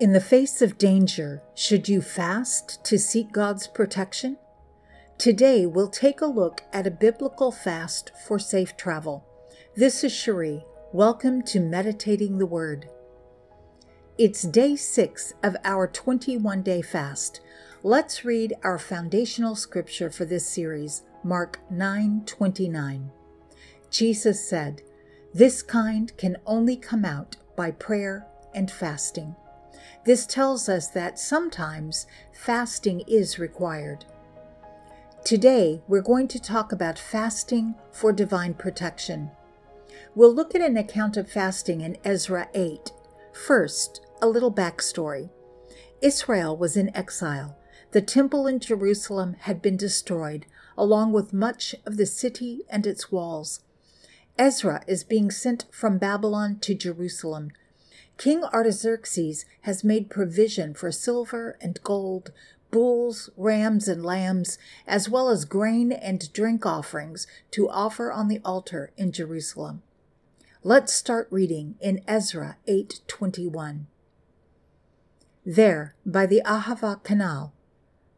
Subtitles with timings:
[0.00, 4.38] In the face of danger, should you fast to seek God's protection?
[5.18, 9.26] Today, we'll take a look at a biblical fast for safe travel.
[9.76, 10.64] This is Cherie.
[10.94, 12.88] Welcome to Meditating the Word.
[14.16, 17.42] It's day six of our 21 day fast.
[17.82, 23.10] Let's read our foundational scripture for this series, Mark 9 29.
[23.90, 24.80] Jesus said,
[25.34, 29.36] This kind can only come out by prayer and fasting.
[30.04, 34.06] This tells us that sometimes fasting is required.
[35.24, 39.30] Today, we're going to talk about fasting for divine protection.
[40.14, 42.92] We'll look at an account of fasting in Ezra 8.
[43.32, 45.28] First, a little backstory.
[46.00, 47.58] Israel was in exile.
[47.92, 50.46] The temple in Jerusalem had been destroyed,
[50.78, 53.60] along with much of the city and its walls.
[54.38, 57.50] Ezra is being sent from Babylon to Jerusalem
[58.20, 62.32] King Artaxerxes has made provision for silver and gold,
[62.70, 68.42] bulls, rams, and lambs, as well as grain and drink offerings to offer on the
[68.44, 69.80] altar in Jerusalem.
[70.62, 73.86] Let's start reading in Ezra 8:21.
[75.46, 77.54] There, by the Ahava Canal,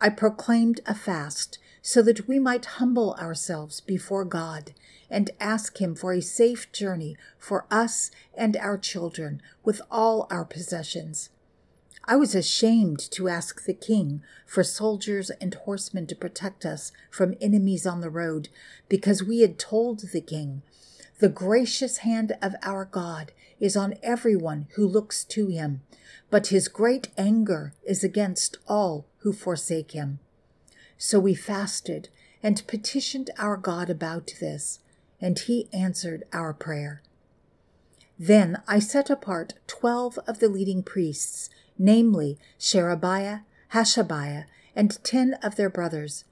[0.00, 4.72] I proclaimed a fast so that we might humble ourselves before God
[5.10, 10.46] and ask Him for a safe journey for us and our children with all our
[10.46, 11.28] possessions.
[12.06, 17.34] I was ashamed to ask the king for soldiers and horsemen to protect us from
[17.38, 18.48] enemies on the road,
[18.88, 20.62] because we had told the king,
[21.18, 25.82] The gracious hand of our God is on everyone who looks to him,
[26.30, 30.18] but his great anger is against all who forsake him.
[30.96, 32.08] So we fasted
[32.42, 34.80] and petitioned our God about this,
[35.20, 37.02] and he answered our prayer.
[38.18, 43.40] Then I set apart twelve of the leading priests, namely Sherebiah,
[43.72, 44.44] Hashabiah,
[44.76, 46.24] and ten of their brothers.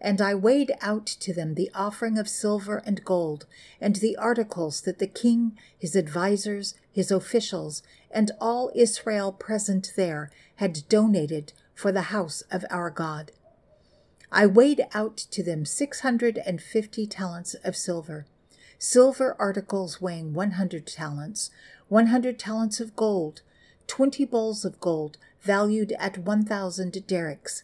[0.00, 3.46] And I weighed out to them the offering of silver and gold,
[3.80, 10.30] and the articles that the king, his advisers, his officials, and all Israel present there
[10.56, 13.32] had donated for the house of our God.
[14.30, 18.26] I weighed out to them six hundred and fifty talents of silver,
[18.78, 21.50] silver articles weighing one hundred talents,
[21.88, 23.40] one hundred talents of gold,
[23.86, 27.62] twenty bowls of gold valued at one thousand darics,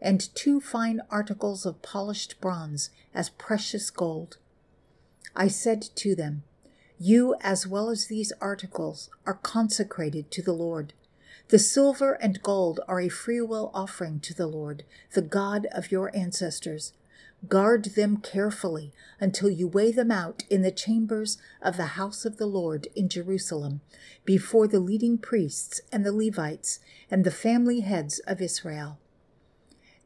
[0.00, 4.38] and two fine articles of polished bronze as precious gold.
[5.36, 6.42] I said to them,
[6.98, 10.92] You as well as these articles are consecrated to the Lord.
[11.50, 14.84] The silver and gold are a freewill offering to the Lord,
[15.14, 16.92] the God of your ancestors.
[17.48, 22.36] Guard them carefully until you weigh them out in the chambers of the house of
[22.36, 23.80] the Lord in Jerusalem,
[24.24, 26.78] before the leading priests and the Levites
[27.10, 29.00] and the family heads of Israel.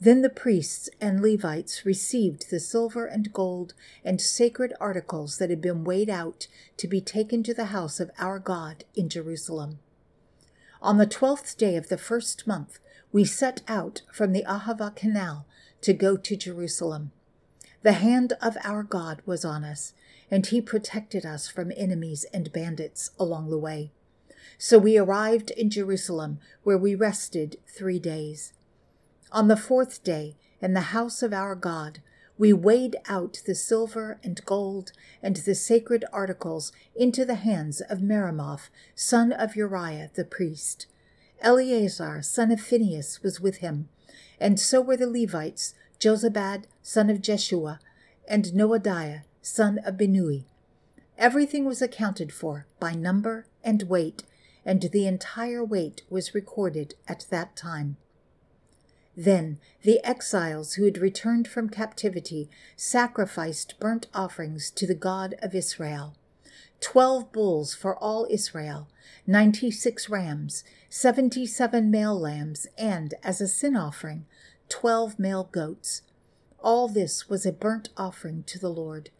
[0.00, 5.60] Then the priests and Levites received the silver and gold and sacred articles that had
[5.60, 9.80] been weighed out to be taken to the house of our God in Jerusalem.
[10.82, 12.80] On the twelfth day of the first month,
[13.12, 15.46] we set out from the Ahava Canal
[15.80, 17.12] to go to Jerusalem.
[17.82, 19.94] The hand of our God was on us,
[20.28, 23.92] and he protected us from enemies and bandits along the way.
[24.58, 28.52] So we arrived in Jerusalem, where we rested three days.
[29.30, 32.00] On the fourth day, in the house of our God,
[32.38, 38.00] we weighed out the silver and gold and the sacred articles into the hands of
[38.00, 40.86] Meremoth, son of Uriah the priest.
[41.40, 43.88] Eleazar, son of Phinehas, was with him,
[44.40, 47.80] and so were the Levites, Jozabad, son of Jeshua,
[48.28, 50.44] and Noadiah, son of Binnui.
[51.18, 54.24] Everything was accounted for by number and weight,
[54.64, 57.96] and the entire weight was recorded at that time.
[59.16, 65.54] Then the exiles who had returned from captivity sacrificed burnt offerings to the God of
[65.54, 66.14] Israel
[66.82, 68.88] twelve bulls for all Israel,
[69.24, 74.26] ninety six rams, seventy seven male lambs, and, as a sin offering,
[74.68, 76.02] twelve male goats.
[76.58, 79.10] All this was a burnt offering to the Lord.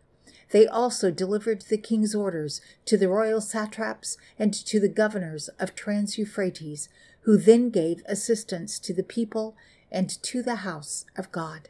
[0.50, 5.74] They also delivered the king's orders to the royal satraps and to the governors of
[5.74, 6.88] Trans Euphrates,
[7.22, 9.56] who then gave assistance to the people
[9.92, 11.68] and to the house of God.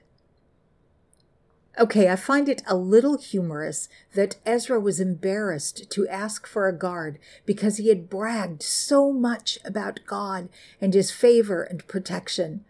[1.78, 6.76] Okay, I find it a little humorous that Ezra was embarrassed to ask for a
[6.76, 10.50] guard because he had bragged so much about God
[10.82, 12.64] and his favor and protection.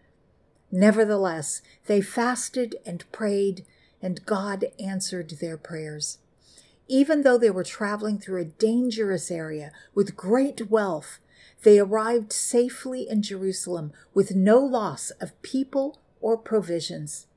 [0.71, 3.65] Nevertheless, they fasted and prayed,
[4.01, 6.19] and God answered their prayers.
[6.87, 11.19] Even though they were traveling through a dangerous area with great wealth,
[11.63, 17.27] they arrived safely in Jerusalem with no loss of people or provisions.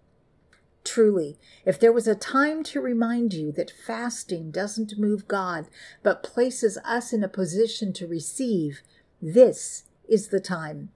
[0.84, 5.66] Truly, if there was a time to remind you that fasting doesn't move God,
[6.02, 8.82] but places us in a position to receive,
[9.20, 10.90] this is the time.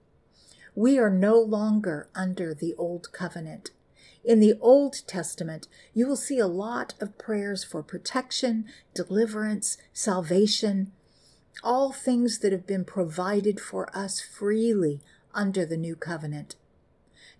[0.75, 3.71] We are no longer under the old covenant.
[4.23, 10.91] In the Old Testament, you will see a lot of prayers for protection, deliverance, salvation,
[11.63, 15.01] all things that have been provided for us freely
[15.33, 16.55] under the new covenant.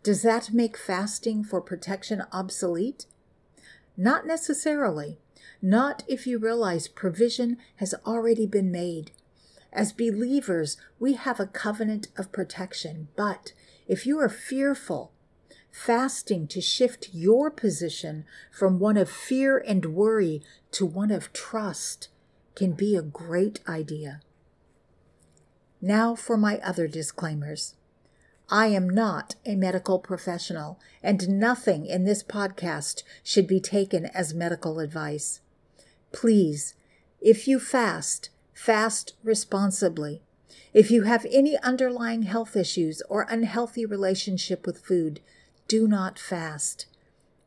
[0.04, 3.06] Does that make fasting for protection obsolete?
[3.96, 5.20] Not necessarily.
[5.62, 9.12] Not if you realize provision has already been made.
[9.72, 13.54] As believers, we have a covenant of protection, but
[13.88, 15.12] if you are fearful,
[15.72, 20.42] fasting to shift your position from one of fear and worry
[20.72, 22.10] to one of trust
[22.62, 24.22] can be a great idea.
[25.82, 27.74] Now for my other disclaimers.
[28.52, 34.36] I am not a medical professional, and nothing in this podcast should be taken as
[34.36, 35.42] medical advice.
[36.12, 36.76] Please,
[37.20, 40.22] if you fast, fast responsibly.
[40.72, 45.20] If you have any underlying health issues or unhealthy relationship with food,
[45.68, 46.86] do not fast.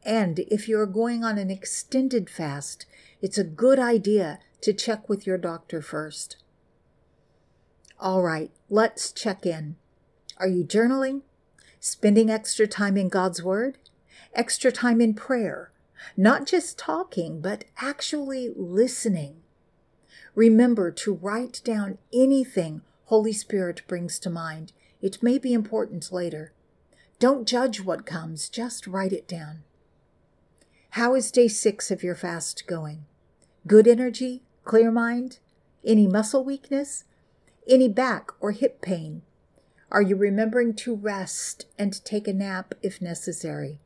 [0.05, 2.84] And if you are going on an extended fast,
[3.22, 6.38] it's a good idea to check with your doctor first.
[8.00, 9.76] All right, let's check in.
[10.38, 11.20] Are you journaling?
[11.81, 13.76] Spending extra time in God's Word?
[14.34, 15.70] Extra time in prayer?
[16.16, 19.43] Not just talking, but actually listening.
[20.34, 24.72] Remember to write down anything Holy Spirit brings to mind.
[25.02, 26.55] It may be important later.
[27.19, 29.62] Don't judge what comes, just write it down.
[30.93, 33.05] How is day six of your fast going?
[33.66, 34.44] Good energy?
[34.64, 35.38] Clear mind?
[35.84, 37.05] Any muscle weakness?
[37.69, 39.22] Any back or hip pain?
[39.90, 43.78] Are you remembering to rest and take a nap if necessary?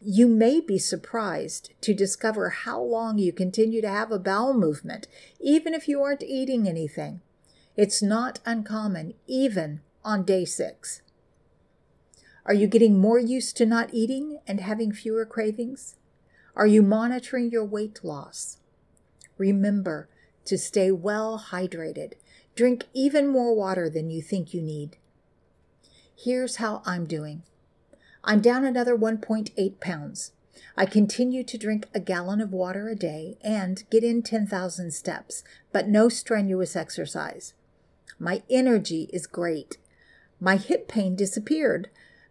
[0.00, 5.08] You may be surprised to discover how long you continue to have a bowel movement,
[5.40, 7.20] even if you aren't eating anything.
[7.76, 11.02] It's not uncommon, even on day six.
[12.46, 15.96] Are you getting more used to not eating and having fewer cravings?
[16.56, 18.57] Are you monitoring your weight loss?
[19.38, 20.08] Remember
[20.44, 22.14] to stay well hydrated.
[22.54, 24.96] Drink even more water than you think you need.
[26.16, 27.42] Here's how I'm doing
[28.24, 30.32] I'm down another 1.8 pounds.
[30.76, 35.44] I continue to drink a gallon of water a day and get in 10,000 steps,
[35.72, 37.54] but no strenuous exercise.
[38.18, 39.78] My energy is great.
[40.40, 41.88] My hip pain disappeared,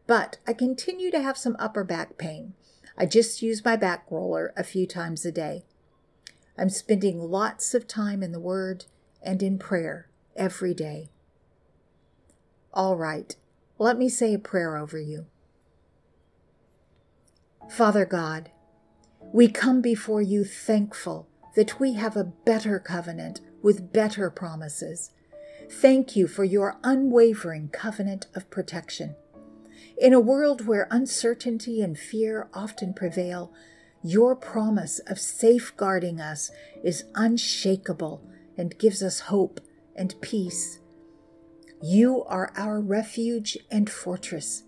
[0.07, 2.53] but I continue to have some upper back pain.
[2.97, 5.63] I just use my back roller a few times a day.
[6.57, 8.85] I'm spending lots of time in the Word
[9.21, 11.09] and in prayer every day.
[12.73, 13.35] All right,
[13.77, 15.25] let me say a prayer over you.
[17.69, 18.49] Father God,
[19.33, 25.11] we come before you thankful that we have a better covenant with better promises.
[25.69, 29.15] Thank you for your unwavering covenant of protection.
[29.97, 33.51] In a world where uncertainty and fear often prevail,
[34.03, 36.51] your promise of safeguarding us
[36.83, 38.21] is unshakable
[38.57, 39.59] and gives us hope
[39.95, 40.79] and peace.
[41.81, 44.63] You are our refuge and fortress.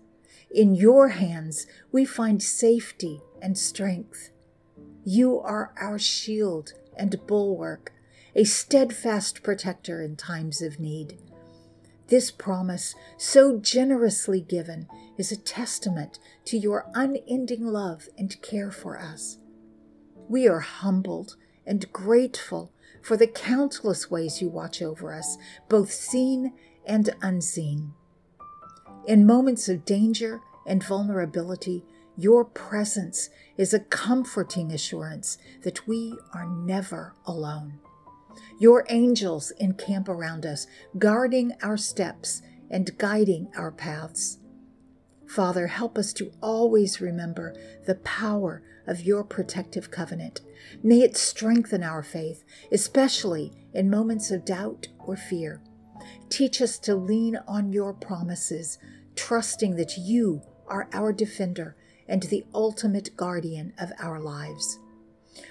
[0.50, 4.30] In your hands we find safety and strength.
[5.04, 7.92] You are our shield and bulwark,
[8.34, 11.18] a steadfast protector in times of need.
[12.10, 18.98] This promise, so generously given, is a testament to your unending love and care for
[18.98, 19.38] us.
[20.28, 25.38] We are humbled and grateful for the countless ways you watch over us,
[25.68, 26.52] both seen
[26.84, 27.92] and unseen.
[29.06, 31.84] In moments of danger and vulnerability,
[32.16, 37.78] your presence is a comforting assurance that we are never alone.
[38.58, 40.66] Your angels encamp around us,
[40.98, 44.38] guarding our steps and guiding our paths.
[45.26, 47.54] Father, help us to always remember
[47.86, 50.40] the power of your protective covenant.
[50.82, 55.62] May it strengthen our faith, especially in moments of doubt or fear.
[56.28, 58.78] Teach us to lean on your promises,
[59.14, 61.76] trusting that you are our defender
[62.08, 64.78] and the ultimate guardian of our lives.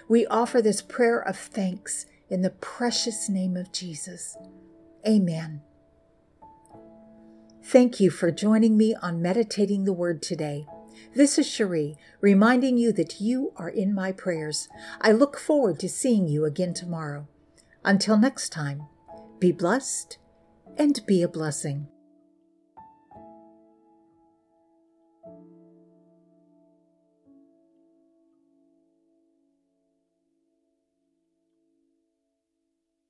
[0.09, 4.37] We offer this prayer of thanks in the precious name of Jesus.
[5.07, 5.61] Amen.
[7.63, 10.65] Thank you for joining me on Meditating the Word today.
[11.15, 14.67] This is Cherie, reminding you that you are in my prayers.
[15.01, 17.27] I look forward to seeing you again tomorrow.
[17.83, 18.87] Until next time,
[19.39, 20.17] be blessed
[20.77, 21.87] and be a blessing.